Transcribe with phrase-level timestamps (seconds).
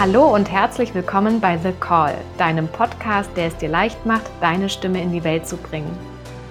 [0.00, 4.70] Hallo und herzlich willkommen bei The Call, deinem Podcast, der es dir leicht macht, deine
[4.70, 5.94] Stimme in die Welt zu bringen.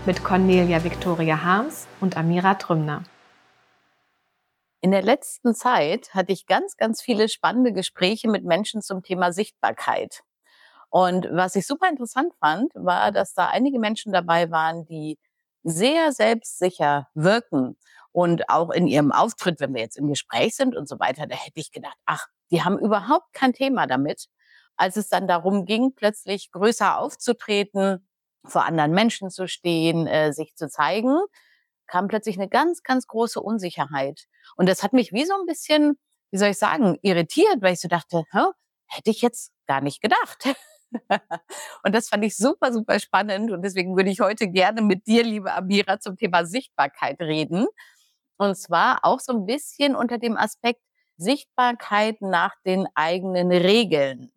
[0.06, 3.06] Mit Cornelia Victoria Harms und Amira Trümner.
[4.82, 9.34] In der letzten Zeit hatte ich ganz, ganz viele spannende Gespräche mit Menschen zum Thema
[9.34, 10.22] Sichtbarkeit.
[10.92, 15.18] Und was ich super interessant fand, war, dass da einige Menschen dabei waren, die
[15.64, 17.78] sehr selbstsicher wirken
[18.12, 21.36] und auch in ihrem Auftritt, wenn wir jetzt im Gespräch sind und so weiter, da
[21.36, 24.28] hätte ich gedacht, ach, die haben überhaupt kein Thema damit.
[24.78, 28.08] Als es dann darum ging, plötzlich größer aufzutreten,
[28.46, 31.18] vor anderen Menschen zu stehen, äh, sich zu zeigen,
[31.88, 34.26] kam plötzlich eine ganz, ganz große Unsicherheit.
[34.56, 36.00] Und das hat mich wie so ein bisschen,
[36.32, 38.46] wie soll ich sagen, irritiert, weil ich so dachte, Hä,
[38.88, 40.56] hätte ich jetzt gar nicht gedacht.
[41.84, 43.52] und das fand ich super, super spannend.
[43.52, 47.68] Und deswegen würde ich heute gerne mit dir, liebe Amira, zum Thema Sichtbarkeit reden.
[48.38, 50.82] Und zwar auch so ein bisschen unter dem Aspekt
[51.20, 54.32] Sichtbarkeit nach den eigenen Regeln.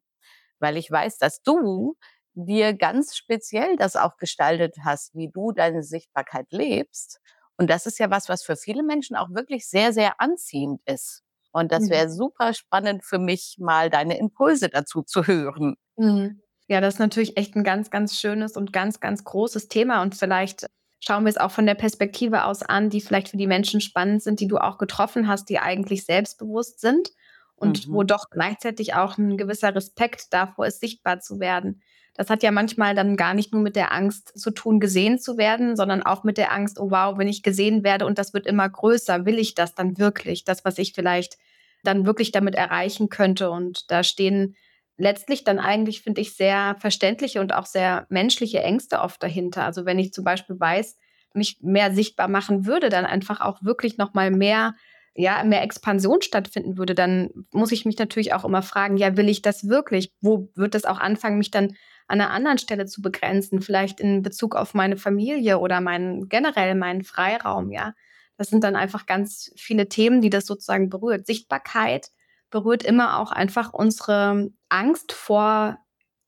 [0.59, 1.97] Weil ich weiß, dass du
[2.35, 7.21] dir ganz speziell das auch gestaltet hast, wie du deine Sichtbarkeit lebst.
[7.57, 11.23] Und das ist ja was, was für viele Menschen auch wirklich sehr, sehr anziehend ist.
[11.53, 12.13] Und das wäre mhm.
[12.13, 15.77] super spannend für mich, mal deine Impulse dazu zu hören.
[15.97, 16.41] Mhm.
[16.69, 20.01] Ja, das ist natürlich echt ein ganz, ganz schönes und ganz, ganz großes Thema.
[20.01, 20.67] Und vielleicht
[21.05, 24.23] schauen wir es auch von der Perspektive aus an, die vielleicht für die Menschen spannend
[24.23, 27.11] sind, die du auch getroffen hast, die eigentlich selbstbewusst sind
[27.57, 27.93] und mhm.
[27.93, 31.83] wo doch gleichzeitig auch ein gewisser Respekt davor ist, sichtbar zu werden.
[32.15, 35.39] Das hat ja manchmal dann gar nicht nur mit der Angst zu tun, gesehen zu
[35.39, 38.47] werden, sondern auch mit der Angst, oh wow, wenn ich gesehen werde und das wird
[38.47, 40.45] immer größer, will ich das dann wirklich?
[40.45, 41.39] Das, was ich vielleicht
[41.83, 43.51] dann wirklich damit erreichen könnte.
[43.51, 44.57] Und da stehen
[44.97, 49.65] letztlich dann eigentlich, finde ich, sehr verständliche und auch sehr menschliche Ängste oft dahinter.
[49.65, 50.97] Also wenn ich zum Beispiel weiß,
[51.35, 54.75] mich mehr sichtbar machen würde, dann einfach auch wirklich nochmal mehr
[55.15, 59.29] ja, mehr Expansion stattfinden würde, dann muss ich mich natürlich auch immer fragen, ja, will
[59.29, 60.13] ich das wirklich?
[60.21, 61.75] Wo wird das auch anfangen, mich dann
[62.09, 63.61] an einer anderen Stelle zu begrenzen?
[63.61, 67.93] Vielleicht in Bezug auf meine Familie oder meinen, generell meinen Freiraum, ja.
[68.39, 71.27] Das sind dann einfach ganz viele Themen, die das sozusagen berührt.
[71.27, 72.09] Sichtbarkeit
[72.53, 75.79] berührt immer auch einfach unsere Angst vor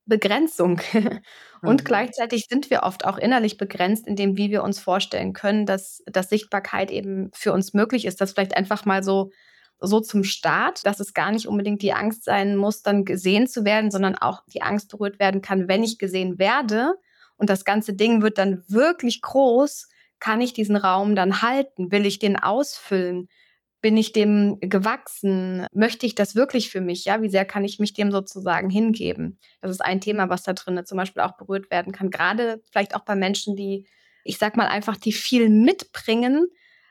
[0.07, 0.81] Begrenzung.
[1.63, 1.85] Und mhm.
[1.85, 6.03] gleichzeitig sind wir oft auch innerlich begrenzt in dem, wie wir uns vorstellen können, dass,
[6.07, 8.21] dass Sichtbarkeit eben für uns möglich ist.
[8.21, 9.31] Das vielleicht einfach mal so,
[9.81, 13.65] so zum Start, dass es gar nicht unbedingt die Angst sein muss, dann gesehen zu
[13.65, 16.95] werden, sondern auch die Angst berührt werden kann, wenn ich gesehen werde.
[17.37, 19.89] Und das ganze Ding wird dann wirklich groß.
[20.21, 21.91] Kann ich diesen Raum dann halten?
[21.91, 23.29] Will ich den ausfüllen?
[23.85, 25.67] Bin ich dem gewachsen?
[25.75, 27.05] Möchte ich das wirklich für mich?
[27.05, 29.39] Ja, wie sehr kann ich mich dem sozusagen hingeben?
[29.61, 32.09] Das ist ein Thema, was da drin zum Beispiel auch berührt werden kann.
[32.09, 33.87] Gerade vielleicht auch bei Menschen, die,
[34.25, 36.47] ich sag mal einfach, die viel mitbringen,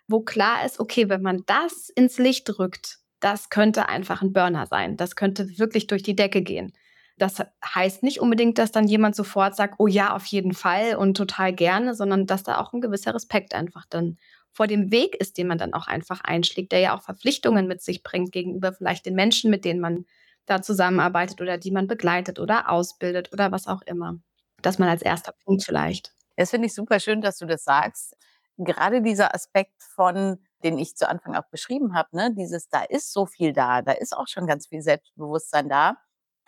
[0.08, 4.68] wo klar ist, okay, wenn man das ins Licht rückt, das könnte einfach ein Burner
[4.68, 4.96] sein.
[4.96, 6.74] Das könnte wirklich durch die Decke gehen.
[7.18, 11.18] Das heißt nicht unbedingt, dass dann jemand sofort sagt, oh ja, auf jeden Fall und
[11.18, 14.20] total gerne, sondern dass da auch ein gewisser Respekt einfach dann
[14.54, 17.82] vor dem Weg ist, den man dann auch einfach einschlägt, der ja auch Verpflichtungen mit
[17.82, 20.06] sich bringt gegenüber vielleicht den Menschen, mit denen man
[20.46, 24.20] da zusammenarbeitet oder die man begleitet oder ausbildet oder was auch immer.
[24.62, 26.14] Das mal als erster Punkt vielleicht.
[26.38, 28.16] Das finde ich super schön, dass du das sagst.
[28.58, 33.12] Gerade dieser Aspekt von, den ich zu Anfang auch beschrieben habe, ne, dieses, da ist
[33.12, 35.98] so viel da, da ist auch schon ganz viel Selbstbewusstsein da.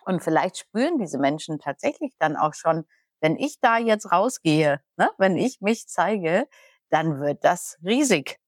[0.05, 2.85] Und vielleicht spüren diese Menschen tatsächlich dann auch schon,
[3.21, 6.47] wenn ich da jetzt rausgehe, ne, wenn ich mich zeige,
[6.95, 8.39] dann wird das riesig.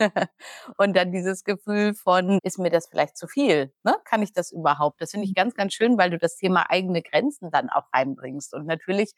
[0.78, 3.70] und dann dieses Gefühl von, ist mir das vielleicht zu viel?
[3.84, 3.94] Ne?
[4.06, 5.00] Kann ich das überhaupt?
[5.02, 5.40] Das finde ich mhm.
[5.42, 8.54] ganz, ganz schön, weil du das Thema eigene Grenzen dann auch reinbringst.
[8.54, 9.12] Und natürlich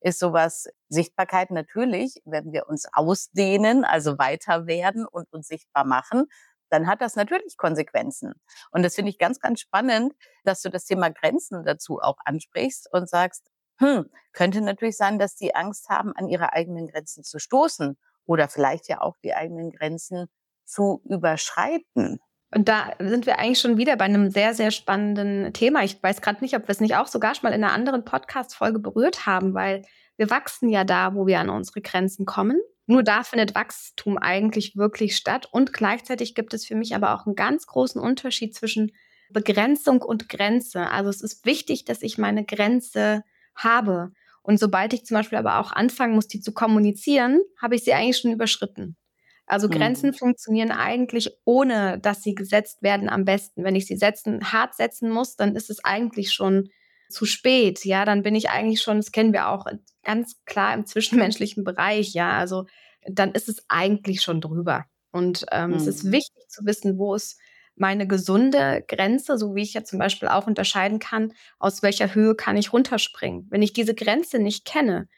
[0.00, 6.24] ist sowas Sichtbarkeit natürlich, wenn wir uns ausdehnen, also weiter werden und uns sichtbar machen,
[6.68, 8.32] dann hat das natürlich Konsequenzen.
[8.72, 12.88] Und das finde ich ganz, ganz spannend, dass du das Thema Grenzen dazu auch ansprichst
[12.92, 13.46] und sagst,
[13.80, 17.96] hm, könnte natürlich sein, dass die Angst haben, an ihre eigenen Grenzen zu stoßen
[18.26, 20.26] oder vielleicht ja auch die eigenen Grenzen
[20.64, 22.20] zu überschreiten.
[22.52, 25.82] Und da sind wir eigentlich schon wieder bei einem sehr, sehr spannenden Thema.
[25.84, 28.04] Ich weiß gerade nicht, ob wir es nicht auch sogar schon mal in einer anderen
[28.04, 29.82] Podcast-Folge berührt haben, weil
[30.16, 32.60] wir wachsen ja da, wo wir an unsere Grenzen kommen.
[32.86, 35.48] Nur da findet Wachstum eigentlich wirklich statt.
[35.50, 38.92] Und gleichzeitig gibt es für mich aber auch einen ganz großen Unterschied zwischen
[39.30, 40.90] Begrenzung und Grenze.
[40.90, 43.22] Also es ist wichtig, dass ich meine Grenze
[43.54, 44.12] habe.
[44.42, 47.92] Und sobald ich zum Beispiel aber auch anfangen muss, die zu kommunizieren, habe ich sie
[47.92, 48.96] eigentlich schon überschritten.
[49.46, 49.72] Also mhm.
[49.72, 53.64] Grenzen funktionieren eigentlich ohne, dass sie gesetzt werden am besten.
[53.64, 56.68] Wenn ich sie setzen, hart setzen muss, dann ist es eigentlich schon
[57.10, 57.84] zu spät.
[57.84, 59.66] Ja, dann bin ich eigentlich schon, das kennen wir auch
[60.04, 62.14] ganz klar im zwischenmenschlichen Bereich.
[62.14, 62.66] Ja, also
[63.06, 64.84] dann ist es eigentlich schon drüber.
[65.10, 65.76] Und ähm, mhm.
[65.76, 66.12] es ist mhm.
[66.12, 67.38] wichtig zu wissen, wo ist
[67.80, 72.34] meine gesunde Grenze, so wie ich ja zum Beispiel auch unterscheiden kann, aus welcher Höhe
[72.34, 73.46] kann ich runterspringen.
[73.50, 75.08] Wenn ich diese Grenze nicht kenne,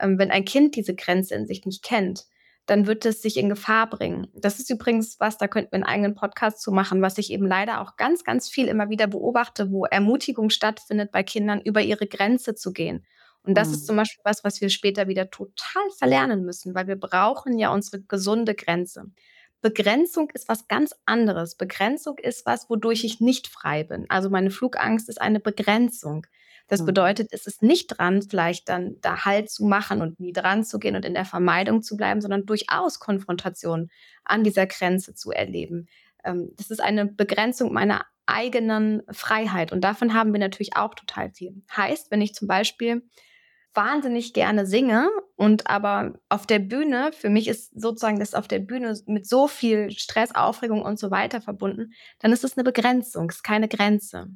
[0.00, 2.24] ähm, wenn ein Kind diese Grenze in sich nicht kennt,
[2.66, 4.28] dann wird es sich in Gefahr bringen.
[4.34, 7.46] Das ist übrigens was, da könnten wir einen eigenen Podcast zu machen, was ich eben
[7.46, 12.06] leider auch ganz, ganz viel immer wieder beobachte, wo Ermutigung stattfindet bei Kindern, über ihre
[12.06, 13.04] Grenze zu gehen.
[13.42, 13.74] Und das mhm.
[13.74, 17.72] ist zum Beispiel was, was wir später wieder total verlernen müssen, weil wir brauchen ja
[17.72, 19.06] unsere gesunde Grenze.
[19.62, 21.54] Begrenzung ist was ganz anderes.
[21.54, 24.06] Begrenzung ist was, wodurch ich nicht frei bin.
[24.08, 26.26] Also meine Flugangst ist eine Begrenzung.
[26.68, 26.86] Das mhm.
[26.86, 30.78] bedeutet, es ist nicht dran, vielleicht dann da Halt zu machen und nie dran zu
[30.78, 33.90] gehen und in der Vermeidung zu bleiben, sondern durchaus Konfrontation
[34.24, 35.86] an dieser Grenze zu erleben.
[36.24, 41.30] Ähm, das ist eine Begrenzung meiner eigenen Freiheit und davon haben wir natürlich auch total
[41.30, 41.62] viel.
[41.76, 43.02] Heißt, wenn ich zum Beispiel
[43.74, 48.58] wahnsinnig gerne singe und aber auf der Bühne, für mich ist sozusagen das auf der
[48.58, 53.30] Bühne mit so viel Stress, Aufregung und so weiter verbunden, dann ist es eine Begrenzung,
[53.30, 54.28] ist keine Grenze.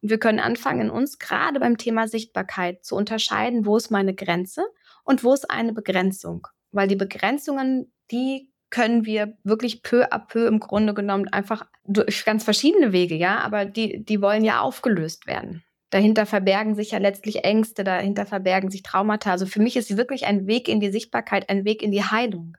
[0.00, 4.14] Und wir können anfangen, in uns gerade beim Thema Sichtbarkeit zu unterscheiden, wo ist meine
[4.14, 4.64] Grenze
[5.04, 6.46] und wo ist eine Begrenzung.
[6.70, 12.24] Weil die Begrenzungen, die können wir wirklich peu à peu im Grunde genommen einfach durch
[12.24, 15.62] ganz verschiedene Wege, ja, aber die, die wollen ja aufgelöst werden
[15.92, 19.30] dahinter verbergen sich ja letztlich Ängste, dahinter verbergen sich Traumata.
[19.30, 22.56] Also für mich ist wirklich ein Weg in die Sichtbarkeit, ein Weg in die Heilung.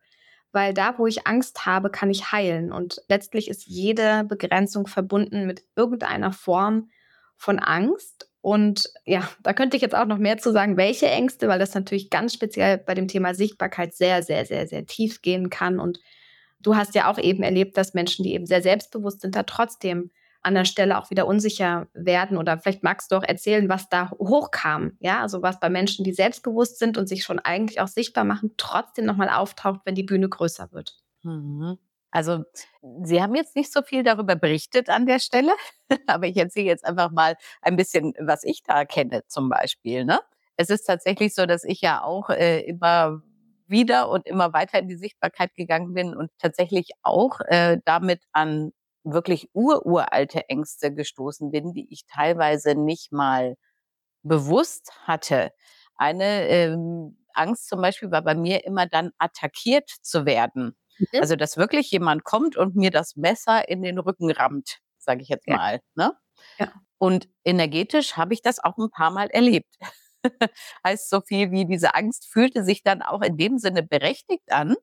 [0.51, 2.71] Weil da, wo ich Angst habe, kann ich heilen.
[2.71, 6.91] Und letztlich ist jede Begrenzung verbunden mit irgendeiner Form
[7.35, 8.30] von Angst.
[8.41, 11.74] Und ja, da könnte ich jetzt auch noch mehr zu sagen, welche Ängste, weil das
[11.74, 15.80] natürlich ganz speziell bei dem Thema Sichtbarkeit sehr, sehr, sehr, sehr tief gehen kann.
[15.80, 16.00] Und
[16.59, 20.12] du hast ja auch eben erlebt, dass Menschen, die eben sehr selbstbewusst sind, da trotzdem
[20.44, 24.12] an der Stelle auch wieder unsicher werden oder vielleicht magst du auch erzählen, was da
[24.12, 28.25] hochkam, ja, also was bei Menschen, die selbstbewusst sind und sich schon eigentlich auch sichtbar
[28.25, 30.98] machen, trotzdem nochmal auftaucht, wenn die Bühne größer wird.
[31.24, 31.78] Mhm.
[32.12, 32.44] Also,
[33.01, 35.51] Sie haben jetzt nicht so viel darüber berichtet an der Stelle,
[36.07, 40.06] aber ich erzähle jetzt einfach mal ein bisschen, was ich da kenne zum Beispiel.
[40.06, 40.19] Ne?
[40.56, 43.24] Es ist tatsächlich so, dass ich ja auch äh, immer
[43.66, 48.74] wieder und immer weiter in die Sichtbarkeit gegangen bin und tatsächlich auch äh, damit an
[49.04, 53.56] wirklich ururalte Ängste gestoßen bin, die ich teilweise nicht mal
[54.24, 55.52] bewusst hatte.
[55.96, 60.76] Eine ähm, Angst zum Beispiel war bei mir immer dann attackiert zu werden.
[60.98, 61.20] Mhm.
[61.22, 65.30] Also dass wirklich jemand kommt und mir das Messer in den Rücken rammt, sage ich
[65.30, 65.76] jetzt mal.
[65.76, 65.80] Ja.
[65.96, 66.18] Ne?
[66.60, 66.74] Ja.
[66.98, 69.76] Und energetisch habe ich das auch ein paar Mal erlebt.
[70.86, 74.76] heißt so viel wie diese Angst fühlte sich dann auch in dem Sinne berechtigt an,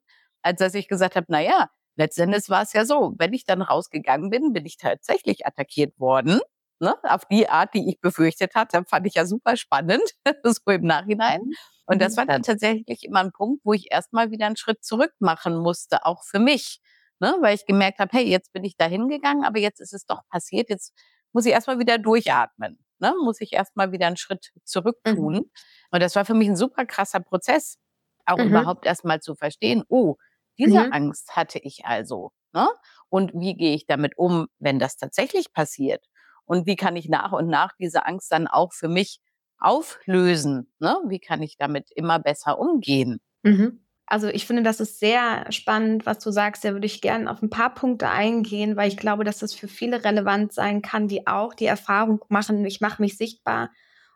[0.43, 3.63] als dass ich gesagt habe, na ja, letztendlich war es ja so, wenn ich dann
[3.63, 6.41] rausgegangen bin, bin ich tatsächlich attackiert worden.
[6.83, 10.03] Ne, auf die Art, die ich befürchtet hatte, fand ich ja super spannend,
[10.45, 11.43] so im Nachhinein.
[11.43, 11.53] Mhm.
[11.85, 12.17] Und das mhm.
[12.17, 16.07] war dann tatsächlich immer ein Punkt, wo ich erstmal wieder einen Schritt zurück machen musste,
[16.07, 16.81] auch für mich.
[17.23, 20.07] Ne, weil ich gemerkt habe, hey, jetzt bin ich da hingegangen, aber jetzt ist es
[20.07, 20.95] doch passiert, jetzt
[21.33, 22.79] muss ich erstmal wieder durchatmen.
[22.99, 25.35] Ne, muss ich erstmal wieder einen Schritt zurück tun.
[25.35, 25.51] Mhm.
[25.91, 27.77] Und das war für mich ein super krasser Prozess,
[28.25, 28.49] auch mhm.
[28.49, 30.17] überhaupt erstmal zu verstehen, oh,
[30.61, 30.93] diese mhm.
[30.93, 32.33] Angst hatte ich also.
[32.53, 32.69] Ne?
[33.09, 36.05] Und wie gehe ich damit um, wenn das tatsächlich passiert?
[36.45, 39.21] Und wie kann ich nach und nach diese Angst dann auch für mich
[39.59, 40.73] auflösen?
[40.79, 40.97] Ne?
[41.07, 43.21] Wie kann ich damit immer besser umgehen?
[43.43, 43.85] Mhm.
[44.07, 46.65] Also ich finde, das ist sehr spannend, was du sagst.
[46.65, 49.69] Da würde ich gerne auf ein paar Punkte eingehen, weil ich glaube, dass das für
[49.69, 53.71] viele relevant sein kann, die auch die Erfahrung machen, ich mache mich sichtbar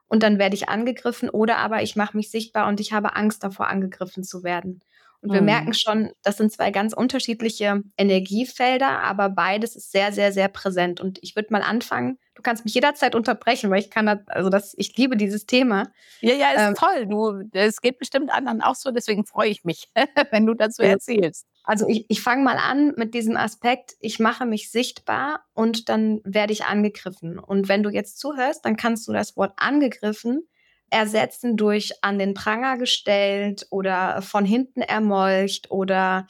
[0.09, 3.45] und dann werde ich angegriffen oder aber ich mache mich sichtbar und ich habe Angst
[3.45, 4.81] davor, angegriffen zu werden.
[5.25, 5.47] Und wir mhm.
[5.47, 11.01] merken schon, das sind zwei ganz unterschiedliche Energiefelder, aber beides ist sehr, sehr, sehr präsent.
[11.01, 12.19] Und ich würde mal anfangen.
[12.35, 15.85] Du kannst mich jederzeit unterbrechen, weil ich kann das, also das, ich liebe dieses Thema.
[16.21, 17.07] Ja, ja, ist ähm, toll.
[17.07, 19.89] Du, es geht bestimmt anderen auch so, deswegen freue ich mich,
[20.31, 21.47] wenn du dazu erzählst.
[21.63, 26.21] Also ich, ich fange mal an mit diesem Aspekt, ich mache mich sichtbar und dann
[26.25, 27.39] werde ich angegriffen.
[27.39, 30.47] Und wenn du jetzt zuhörst, dann kannst du das Wort angegriffen
[30.95, 36.27] ersetzen durch an den Pranger gestellt oder von hinten ermolcht oder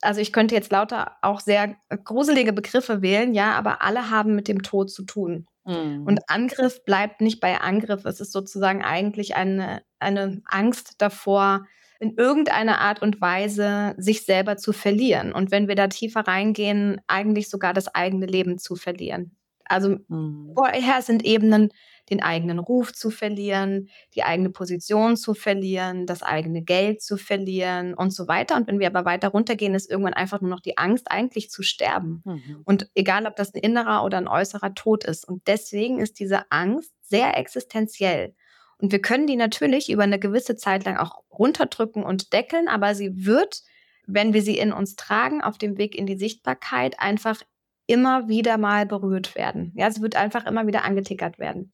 [0.00, 4.48] also ich könnte jetzt lauter auch sehr gruselige Begriffe wählen, ja, aber alle haben mit
[4.48, 5.46] dem Tod zu tun.
[5.64, 6.04] Mhm.
[6.06, 8.04] Und Angriff bleibt nicht bei Angriff.
[8.04, 11.66] Es ist sozusagen eigentlich eine, eine Angst davor,
[12.00, 15.32] in irgendeiner Art und Weise sich selber zu verlieren.
[15.32, 19.36] Und wenn wir da tiefer reingehen, eigentlich sogar das eigene Leben zu verlieren.
[19.68, 20.52] Also mhm.
[20.54, 21.70] vorher sind Ebenen
[22.10, 27.94] den eigenen Ruf zu verlieren, die eigene Position zu verlieren, das eigene Geld zu verlieren
[27.94, 28.56] und so weiter.
[28.56, 31.62] Und wenn wir aber weiter runtergehen, ist irgendwann einfach nur noch die Angst, eigentlich zu
[31.62, 32.22] sterben.
[32.24, 32.62] Mhm.
[32.64, 35.28] Und egal, ob das ein innerer oder ein äußerer Tod ist.
[35.28, 38.34] Und deswegen ist diese Angst sehr existenziell.
[38.78, 42.94] Und wir können die natürlich über eine gewisse Zeit lang auch runterdrücken und deckeln, aber
[42.94, 43.62] sie wird,
[44.06, 47.42] wenn wir sie in uns tragen, auf dem Weg in die Sichtbarkeit, einfach
[47.88, 49.72] immer wieder mal berührt werden.
[49.74, 51.72] Ja, es wird einfach immer wieder angetickert werden.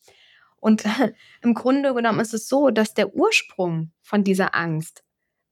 [0.56, 0.84] Und
[1.42, 5.04] im Grunde genommen ist es so, dass der Ursprung von dieser Angst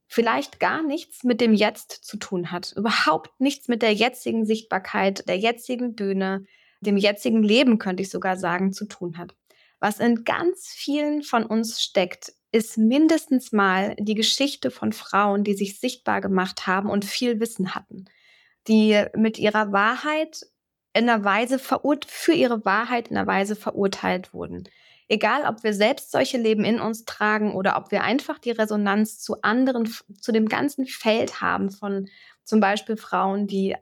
[0.07, 2.73] vielleicht gar nichts mit dem Jetzt zu tun hat.
[2.75, 6.45] Überhaupt nichts mit der jetzigen Sichtbarkeit, der jetzigen Bühne,
[6.81, 9.35] dem jetzigen Leben, könnte ich sogar sagen, zu tun hat.
[9.79, 15.55] Was in ganz vielen von uns steckt, ist mindestens mal die Geschichte von Frauen, die
[15.55, 18.05] sich sichtbar gemacht haben und viel Wissen hatten,
[18.67, 20.45] die mit ihrer Wahrheit
[20.93, 24.67] in einer Weise verurteilt, für ihre Wahrheit in einer Weise verurteilt wurden,
[25.09, 29.19] Egal, ob wir selbst solche Leben in uns tragen oder ob wir einfach die Resonanz
[29.19, 32.07] zu anderen, zu dem ganzen Feld haben von
[32.43, 33.75] zum Beispiel Frauen, die,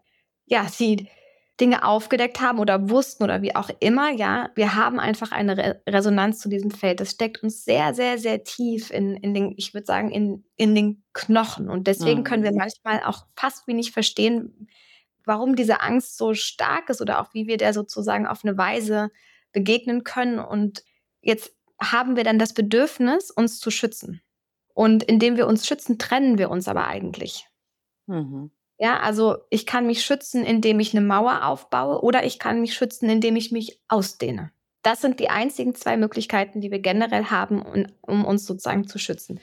[0.46, 1.08] ja, sie
[1.60, 5.82] Dinge aufgedeckt haben oder wussten oder wie auch immer, ja, wir haben einfach eine Re
[5.88, 7.00] Resonanz zu diesem Feld.
[7.00, 10.74] Das steckt uns sehr, sehr, sehr tief in, in den, ich würde sagen, in, in
[10.74, 11.70] den Knochen.
[11.70, 12.24] Und deswegen mhm.
[12.26, 14.68] können wir manchmal auch fast wie nicht verstehen,
[15.26, 19.12] warum diese Angst so stark ist oder auch wie wir der sozusagen auf eine Weise
[19.52, 20.40] begegnen können.
[20.40, 20.84] Und
[21.22, 24.22] Jetzt haben wir dann das Bedürfnis, uns zu schützen.
[24.74, 27.48] Und indem wir uns schützen, trennen wir uns aber eigentlich.
[28.08, 28.52] Mhm.
[28.78, 32.74] Ja, also ich kann mich schützen, indem ich eine Mauer aufbaue oder ich kann mich
[32.74, 34.52] schützen, indem ich mich ausdehne.
[34.82, 39.40] Das sind die einzigen zwei Möglichkeiten, die wir generell haben, um uns sozusagen zu schützen.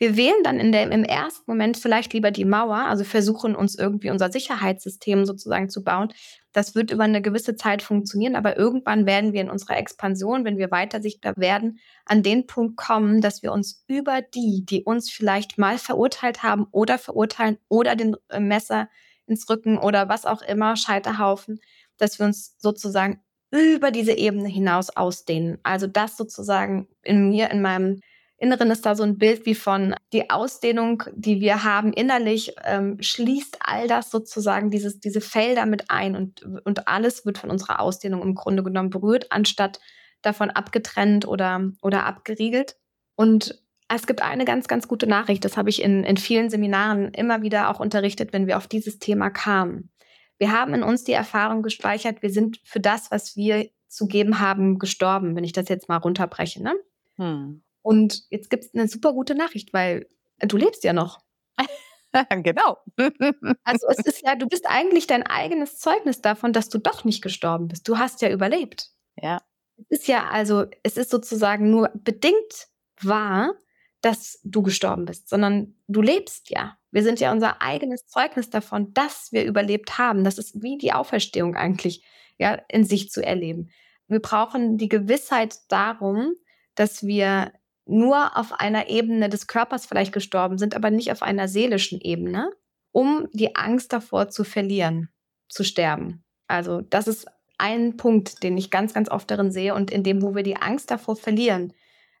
[0.00, 3.74] Wir wählen dann in der, im ersten Moment vielleicht lieber die Mauer, also versuchen uns
[3.74, 6.10] irgendwie unser Sicherheitssystem sozusagen zu bauen.
[6.52, 10.56] Das wird über eine gewisse Zeit funktionieren, aber irgendwann werden wir in unserer Expansion, wenn
[10.56, 15.10] wir weiter sichtbar werden, an den Punkt kommen, dass wir uns über die, die uns
[15.10, 18.88] vielleicht mal verurteilt haben oder verurteilen oder den äh, Messer
[19.26, 21.60] ins Rücken oder was auch immer, Scheiterhaufen,
[21.98, 25.58] dass wir uns sozusagen über diese Ebene hinaus ausdehnen.
[25.62, 28.00] Also das sozusagen in mir, in meinem
[28.40, 32.96] Inneren ist da so ein Bild wie von die Ausdehnung, die wir haben innerlich, ähm,
[32.98, 37.80] schließt all das sozusagen, dieses, diese Felder mit ein und, und alles wird von unserer
[37.80, 39.78] Ausdehnung im Grunde genommen berührt, anstatt
[40.22, 42.76] davon abgetrennt oder, oder abgeriegelt.
[43.14, 47.12] Und es gibt eine ganz, ganz gute Nachricht, das habe ich in, in vielen Seminaren
[47.12, 49.90] immer wieder auch unterrichtet, wenn wir auf dieses Thema kamen.
[50.38, 54.40] Wir haben in uns die Erfahrung gespeichert, wir sind für das, was wir zu geben
[54.40, 56.62] haben, gestorben, wenn ich das jetzt mal runterbreche.
[56.62, 56.74] Ne?
[57.16, 57.62] Hm.
[57.82, 60.08] Und jetzt gibt es eine super gute Nachricht, weil
[60.38, 61.20] du lebst ja noch.
[62.42, 62.78] genau.
[63.64, 67.22] also es ist ja, du bist eigentlich dein eigenes Zeugnis davon, dass du doch nicht
[67.22, 67.88] gestorben bist.
[67.88, 68.90] Du hast ja überlebt.
[69.16, 69.42] Ja.
[69.76, 72.68] Es ist ja also, es ist sozusagen nur bedingt
[73.00, 73.54] wahr,
[74.02, 76.76] dass du gestorben bist, sondern du lebst ja.
[76.90, 80.24] Wir sind ja unser eigenes Zeugnis davon, dass wir überlebt haben.
[80.24, 82.04] Das ist wie die Auferstehung eigentlich,
[82.38, 83.70] ja, in sich zu erleben.
[84.08, 86.34] Wir brauchen die Gewissheit darum,
[86.74, 87.52] dass wir
[87.90, 92.50] nur auf einer Ebene des Körpers vielleicht gestorben sind, aber nicht auf einer seelischen Ebene,
[92.92, 95.08] um die Angst davor zu verlieren,
[95.48, 96.24] zu sterben.
[96.46, 97.26] Also das ist
[97.58, 99.74] ein Punkt, den ich ganz, ganz oft darin sehe.
[99.74, 101.72] Und in dem, wo wir die Angst davor verlieren,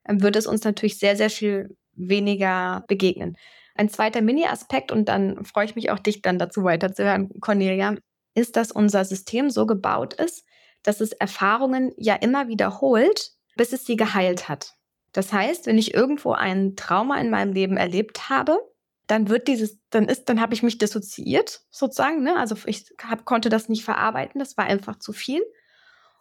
[0.06, 3.36] ähm, wird es uns natürlich sehr, sehr viel weniger begegnen.
[3.74, 7.96] Ein zweiter Mini-Aspekt, und dann freue ich mich auch, dich dann dazu weiterzuhören, Cornelia,
[8.34, 10.44] ist, dass unser System so gebaut ist,
[10.82, 14.74] dass es Erfahrungen ja immer wiederholt, bis es sie geheilt hat.
[15.12, 18.58] Das heißt, wenn ich irgendwo ein Trauma in meinem Leben erlebt habe,
[19.06, 22.22] dann wird dieses, dann ist, dann habe ich mich dissoziiert sozusagen.
[22.22, 22.36] Ne?
[22.36, 25.42] Also ich hab, konnte das nicht verarbeiten, das war einfach zu viel.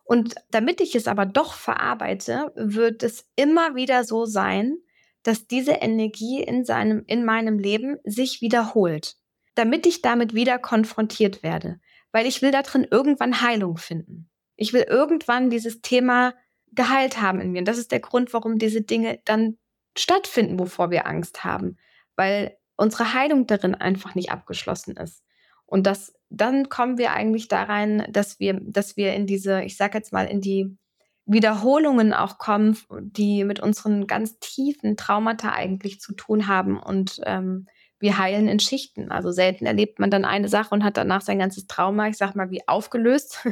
[0.03, 4.77] Und damit ich es aber doch verarbeite, wird es immer wieder so sein,
[5.22, 9.17] dass diese Energie in seinem, in meinem Leben sich wiederholt,
[9.53, 11.79] damit ich damit wieder konfrontiert werde,
[12.12, 14.29] weil ich will da drin irgendwann Heilung finden.
[14.55, 16.34] Ich will irgendwann dieses Thema
[16.73, 17.59] geheilt haben in mir.
[17.59, 19.57] Und das ist der Grund, warum diese Dinge dann
[19.97, 21.77] stattfinden, wovor wir Angst haben,
[22.15, 25.23] weil unsere Heilung darin einfach nicht abgeschlossen ist.
[25.65, 29.77] Und das, dann kommen wir eigentlich da rein, dass wir, dass wir in diese, ich
[29.77, 30.77] sag jetzt mal, in die
[31.25, 36.79] Wiederholungen auch kommen, die mit unseren ganz tiefen Traumata eigentlich zu tun haben.
[36.79, 37.67] Und ähm,
[37.99, 39.11] wir heilen in Schichten.
[39.11, 42.35] Also selten erlebt man dann eine Sache und hat danach sein ganzes Trauma, ich sag
[42.35, 43.47] mal, wie aufgelöst.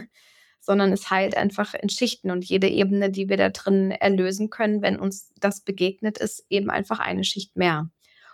[0.59, 4.81] Sondern es heilt einfach in Schichten und jede Ebene, die wir da drin erlösen können,
[4.81, 7.89] wenn uns das begegnet, ist eben einfach eine Schicht mehr.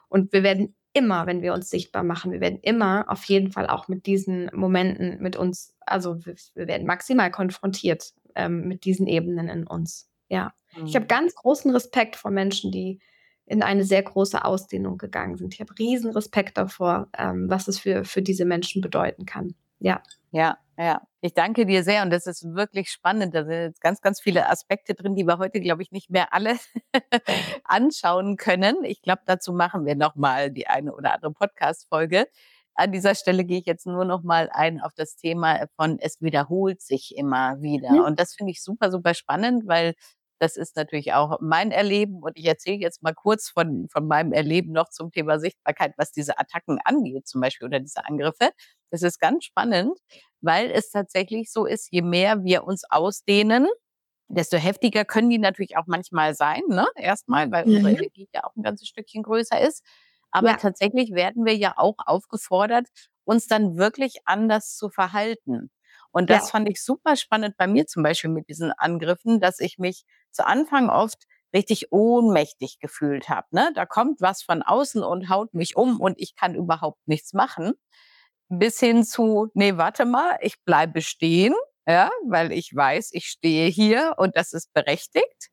[0.10, 3.68] Und wir werden immer, wenn wir uns sichtbar machen, wir werden immer auf jeden Fall
[3.68, 9.08] auch mit diesen Momenten mit uns, also wir, wir werden maximal konfrontiert ähm, mit diesen
[9.08, 10.10] Ebenen in uns.
[10.30, 10.86] Ja, mhm.
[10.86, 13.00] ich habe ganz großen Respekt vor Menschen, die
[13.46, 15.54] in eine sehr große Ausdehnung gegangen sind.
[15.54, 19.56] Ich habe riesen Respekt davor, ähm, was es für, für diese Menschen bedeuten kann.
[19.80, 20.02] Ja.
[20.32, 21.02] Ja, ja.
[21.26, 23.34] Ich danke dir sehr und das ist wirklich spannend.
[23.34, 26.34] Da sind jetzt ganz, ganz viele Aspekte drin, die wir heute, glaube ich, nicht mehr
[26.34, 26.58] alle
[27.64, 28.84] anschauen können.
[28.84, 32.28] Ich glaube, dazu machen wir nochmal die eine oder andere Podcast-Folge.
[32.76, 36.22] an dieser Stelle gehe ich jetzt nur noch mal ein auf das Thema von es
[36.22, 37.92] wiederholt sich immer wieder.
[37.94, 38.02] Mhm.
[38.02, 39.94] Und das finde ich super, super spannend, weil
[40.44, 42.22] das ist natürlich auch mein Erleben.
[42.22, 46.12] Und ich erzähle jetzt mal kurz von, von meinem Erleben noch zum Thema Sichtbarkeit, was
[46.12, 48.52] diese Attacken angeht, zum Beispiel, oder diese Angriffe.
[48.92, 49.98] Das ist ganz spannend,
[50.42, 53.68] weil es tatsächlich so ist, je mehr wir uns ausdehnen,
[54.28, 56.88] desto heftiger können die natürlich auch manchmal sein, ne?
[56.96, 57.76] Erstmal, weil mhm.
[57.76, 59.82] unsere Energie ja auch ein ganzes Stückchen größer ist.
[60.32, 60.58] Aber ja.
[60.58, 62.88] tatsächlich werden wir ja auch aufgefordert,
[63.24, 65.72] uns dann wirklich anders zu verhalten.
[66.14, 66.52] Und das ja.
[66.52, 70.46] fand ich super spannend bei mir zum Beispiel mit diesen Angriffen, dass ich mich zu
[70.46, 73.48] Anfang oft richtig ohnmächtig gefühlt habe.
[73.52, 73.72] Ne?
[73.74, 77.74] Da kommt was von außen und haut mich um und ich kann überhaupt nichts machen.
[78.48, 81.56] Bis hin zu, nee, warte mal, ich bleibe stehen,
[81.88, 85.50] ja, weil ich weiß, ich stehe hier und das ist berechtigt.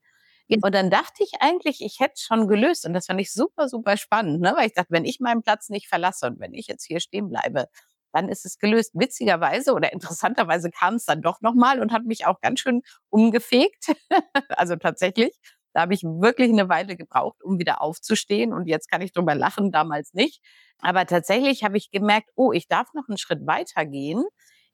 [0.62, 2.84] Und dann dachte ich eigentlich, ich hätte schon gelöst.
[2.84, 4.52] Und das fand ich super, super spannend, ne?
[4.56, 7.28] weil ich dachte, wenn ich meinen Platz nicht verlasse und wenn ich jetzt hier stehen
[7.28, 7.68] bleibe,
[8.12, 8.92] dann ist es gelöst.
[8.94, 13.92] Witzigerweise oder interessanterweise kam es dann doch nochmal und hat mich auch ganz schön umgefegt.
[14.50, 15.38] also tatsächlich,
[15.72, 18.52] da habe ich wirklich eine Weile gebraucht, um wieder aufzustehen.
[18.52, 20.42] Und jetzt kann ich drüber lachen, damals nicht.
[20.80, 24.24] Aber tatsächlich habe ich gemerkt, oh, ich darf noch einen Schritt weiter gehen.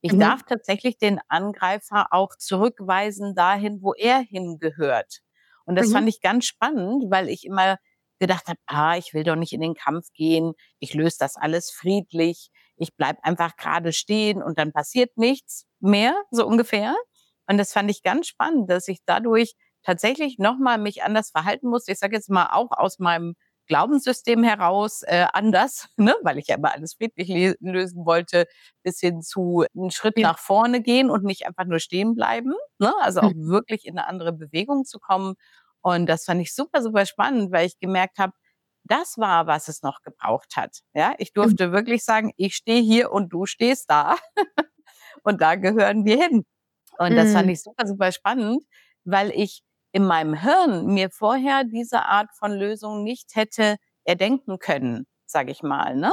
[0.01, 0.21] Ich mhm.
[0.21, 5.21] darf tatsächlich den Angreifer auch zurückweisen dahin, wo er hingehört.
[5.65, 5.93] Und das mhm.
[5.93, 7.79] fand ich ganz spannend, weil ich immer
[8.19, 11.71] gedacht habe, ah, ich will doch nicht in den Kampf gehen, ich löse das alles
[11.71, 16.95] friedlich, ich bleib einfach gerade stehen und dann passiert nichts mehr, so ungefähr.
[17.49, 21.93] Und das fand ich ganz spannend, dass ich dadurch tatsächlich nochmal mich anders verhalten musste.
[21.93, 23.35] Ich sage jetzt mal auch aus meinem
[23.69, 26.15] Glaubenssystem heraus äh, anders, ne?
[26.23, 28.47] weil ich ja immer alles friedlich lösen wollte,
[28.83, 30.29] bis hin zu einen Schritt ja.
[30.29, 32.55] nach vorne gehen und nicht einfach nur stehen bleiben.
[32.79, 32.93] Ne?
[33.01, 33.49] Also auch mhm.
[33.49, 35.35] wirklich in eine andere Bewegung zu kommen.
[35.83, 38.33] Und das fand ich super, super spannend, weil ich gemerkt habe,
[38.91, 40.81] das war, was es noch gebraucht hat.
[40.95, 41.73] Ja, ich durfte mhm.
[41.73, 44.17] wirklich sagen, ich stehe hier und du stehst da.
[45.23, 46.45] und da gehören wir hin.
[46.99, 47.17] Und mhm.
[47.17, 47.53] das fand mhm.
[47.53, 48.63] ich super, super spannend,
[49.05, 55.07] weil ich in meinem Hirn mir vorher diese Art von Lösung nicht hätte erdenken können,
[55.27, 56.13] sage ich mal, ne?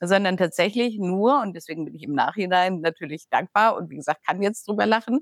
[0.00, 4.42] Sondern tatsächlich nur, und deswegen bin ich im Nachhinein natürlich dankbar und wie gesagt, kann
[4.42, 5.20] jetzt drüber lachen,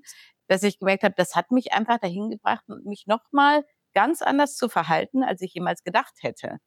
[0.49, 4.69] dass ich gemerkt habe, das hat mich einfach dahin gebracht, mich nochmal ganz anders zu
[4.69, 6.59] verhalten, als ich jemals gedacht hätte.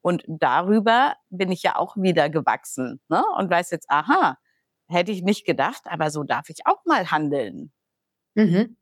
[0.00, 3.22] Und darüber bin ich ja auch wieder gewachsen ne?
[3.36, 4.38] und weiß jetzt, aha,
[4.86, 7.72] hätte ich nicht gedacht, aber so darf ich auch mal handeln.
[8.34, 8.76] Mhm.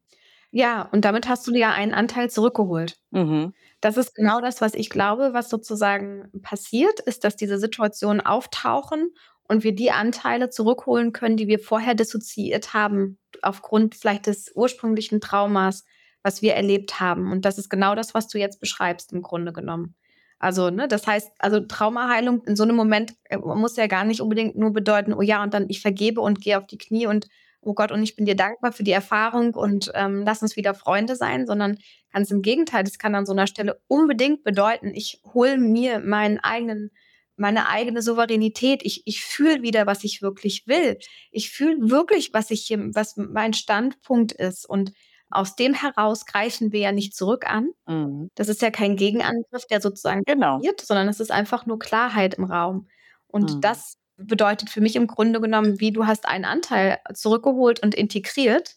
[0.51, 2.97] Ja, und damit hast du dir ja einen Anteil zurückgeholt.
[3.11, 3.53] Mhm.
[3.81, 9.13] Das ist genau das, was ich glaube, was sozusagen passiert, ist, dass diese Situationen auftauchen
[9.49, 15.21] und wir die Anteile zurückholen können, die wir vorher dissoziiert haben, aufgrund vielleicht des ursprünglichen
[15.21, 15.85] Traumas,
[16.23, 17.31] was wir erlebt haben.
[17.31, 19.95] Und das ist genau das, was du jetzt beschreibst, im Grunde genommen.
[20.39, 24.21] Also, ne, das heißt, also Traumaheilung in so einem Moment äh, muss ja gar nicht
[24.21, 27.29] unbedingt nur bedeuten, oh ja, und dann ich vergebe und gehe auf die Knie und
[27.63, 30.75] oh Gott, und ich bin dir dankbar für die Erfahrung und ähm, lass uns wieder
[30.75, 31.79] Freunde sein, sondern
[32.13, 36.39] ganz im Gegenteil, das kann an so einer Stelle unbedingt bedeuten, ich hole mir meinen
[36.39, 36.91] eigenen,
[37.37, 38.83] meine eigene Souveränität.
[38.85, 40.99] Ich, ich fühle wieder, was ich wirklich will.
[41.31, 44.69] Ich fühle wirklich, was ich hier, was mein Standpunkt ist.
[44.69, 44.93] Und
[45.31, 47.71] aus dem heraus greifen wir ja nicht zurück an.
[47.87, 48.31] Mhm.
[48.35, 50.57] Das ist ja kein Gegenangriff, der sozusagen genau.
[50.57, 52.89] passiert, sondern es ist einfach nur Klarheit im Raum.
[53.27, 53.61] Und mhm.
[53.61, 58.77] das bedeutet für mich im Grunde genommen, wie du hast einen Anteil zurückgeholt und integriert.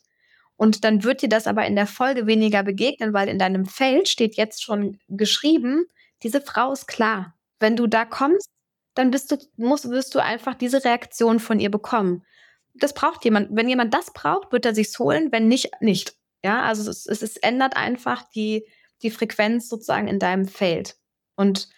[0.57, 4.09] Und dann wird dir das aber in der Folge weniger begegnen, weil in deinem Feld
[4.09, 5.85] steht jetzt schon geschrieben,
[6.23, 7.35] diese Frau ist klar.
[7.59, 8.49] Wenn du da kommst,
[8.93, 12.25] dann bist du, musst, wirst du einfach diese Reaktion von ihr bekommen.
[12.73, 13.49] Das braucht jemand.
[13.51, 15.31] Wenn jemand das braucht, wird er sich's holen.
[15.31, 16.18] Wenn nicht, nicht.
[16.43, 18.65] Ja, also es, es, es ändert einfach die,
[19.01, 20.95] die Frequenz sozusagen in deinem Feld.
[21.35, 21.69] Und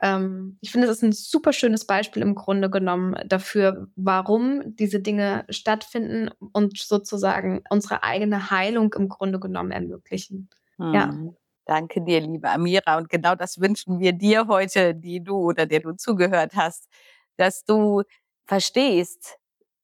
[0.00, 5.00] ähm, ich finde, das ist ein super schönes Beispiel im Grunde genommen dafür, warum diese
[5.00, 10.48] Dinge stattfinden und sozusagen unsere eigene Heilung im Grunde genommen ermöglichen.
[10.78, 10.94] Hm.
[10.94, 11.14] Ja.
[11.64, 12.98] Danke dir, liebe Amira.
[12.98, 16.88] Und genau das wünschen wir dir heute, die du oder der du zugehört hast,
[17.36, 18.02] dass du
[18.46, 19.38] verstehst,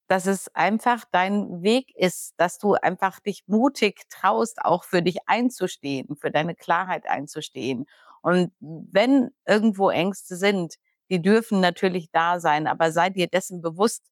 [0.08, 5.18] dass es einfach dein Weg ist, dass du einfach dich mutig traust, auch für dich
[5.26, 7.86] einzustehen, für deine Klarheit einzustehen
[8.22, 10.74] und wenn irgendwo Ängste sind,
[11.10, 14.02] die dürfen natürlich da sein, aber sei dir dessen bewusst,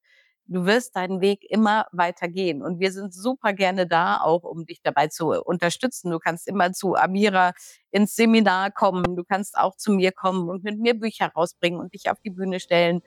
[0.47, 2.63] du wirst deinen Weg immer weiter gehen.
[2.63, 6.11] Und wir sind super gerne da, auch um dich dabei zu unterstützen.
[6.11, 7.53] Du kannst immer zu Amira
[7.91, 9.17] ins Seminar kommen.
[9.17, 12.31] Du kannst auch zu mir kommen und mit mir Bücher rausbringen und dich auf die
[12.31, 13.03] Bühne stellen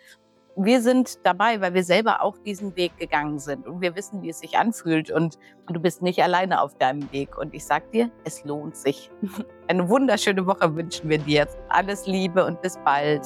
[0.56, 4.30] wir sind dabei, weil wir selber auch diesen Weg gegangen sind und wir wissen, wie
[4.30, 8.10] es sich anfühlt und du bist nicht alleine auf deinem Weg und ich sag dir,
[8.26, 9.12] es lohnt sich.
[9.68, 11.48] Eine wunderschöne Woche wünschen wir dir.
[11.70, 13.26] Alles Liebe und bis bald.